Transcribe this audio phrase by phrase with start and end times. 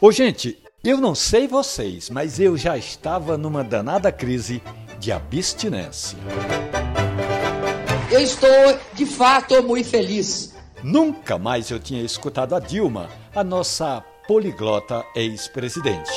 [0.00, 4.62] Ô, gente, eu não sei vocês, mas eu já estava numa danada crise
[5.00, 6.16] de abstinência.
[8.08, 10.54] Eu estou, de fato, muito feliz.
[10.84, 16.12] Nunca mais eu tinha escutado a Dilma, a nossa poliglota ex-presidente.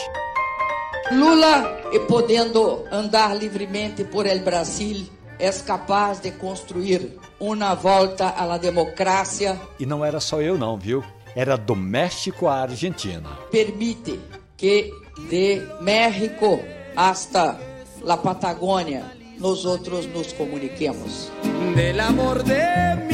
[1.11, 5.07] Lula, podendo andar livremente por el Brasil,
[5.39, 9.59] é capaz de construir uma volta à democracia.
[9.79, 11.03] E não era só eu não, viu?
[11.35, 13.29] Era do México à Argentina.
[13.49, 14.19] Permite
[14.57, 14.91] que
[15.29, 16.59] de México
[16.95, 17.57] hasta
[18.01, 19.03] la Patagônia
[19.39, 21.31] nós outros nos comuniquemos.
[21.75, 23.10] Del amor de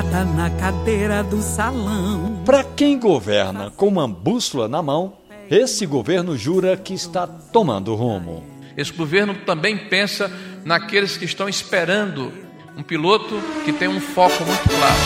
[0.00, 2.42] sentada na cadeira do salão.
[2.44, 5.18] Para quem governa com uma bússola na mão,
[5.50, 8.42] esse governo jura que está tomando rumo.
[8.76, 10.30] Esse governo também pensa
[10.64, 12.32] naqueles que estão esperando
[12.76, 15.00] um piloto que tem um foco muito claro.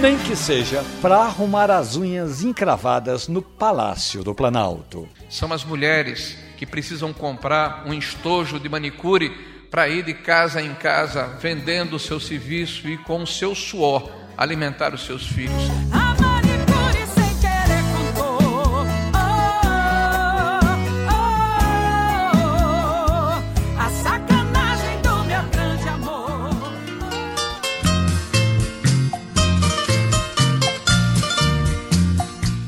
[0.00, 5.08] Nem que seja para arrumar as unhas encravadas no Palácio do Planalto.
[5.28, 10.74] São as mulheres que precisam comprar um estojo de manicure para ir de casa em
[10.74, 15.62] casa vendendo o seu serviço e com o seu suor alimentar os seus filhos.
[15.92, 18.38] A manicure sem querer contou.
[19.12, 19.26] Oh,
[21.08, 21.18] oh,
[23.76, 26.50] oh, a sacanagem do meu grande amor.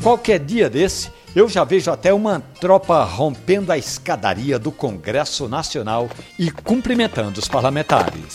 [0.02, 6.08] Qualquer dia desse, eu já vejo até uma tropa rompendo a escadaria do Congresso Nacional
[6.38, 8.34] e cumprimentando os parlamentares.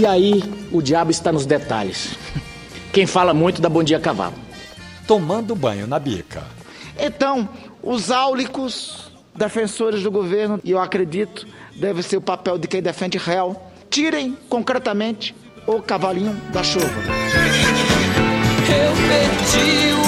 [0.00, 2.16] E aí, o diabo está nos detalhes.
[2.92, 4.34] Quem fala muito dá bom dia a cavalo.
[5.06, 6.42] Tomando banho na bica.
[6.98, 7.48] Então,
[7.82, 11.46] os áulicos, defensores do governo, e eu acredito,
[11.76, 15.34] deve ser o papel de quem defende réu, tirem concretamente
[15.66, 16.86] o cavalinho da chuva.
[18.68, 20.07] Eu perdi o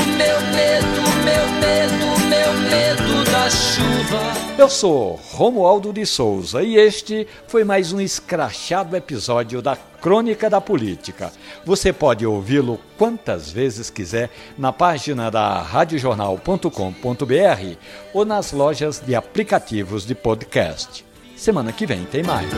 [4.60, 10.60] Eu sou Romualdo de Souza e este foi mais um escrachado episódio da Crônica da
[10.60, 11.32] Política.
[11.65, 14.28] Você pode ouvi-lo quantas vezes quiser
[14.59, 17.76] na página da radiojornal.com.br
[18.12, 21.06] ou nas lojas de aplicativos de podcast.
[21.34, 22.50] Semana que vem tem mais.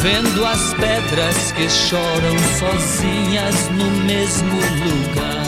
[0.00, 5.39] Vendo as pedras que choram sozinhas no mesmo lugar.